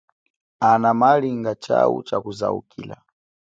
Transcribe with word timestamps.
Ana 0.69 0.89
malinga 0.99 1.53
chau 1.63 1.95
chakuzaukila. 2.07 2.95